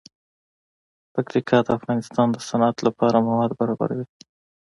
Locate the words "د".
1.63-1.67, 2.31-2.37